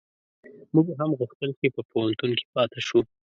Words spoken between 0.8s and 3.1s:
هم غوښتل چي په پوهنتون کي پاته شو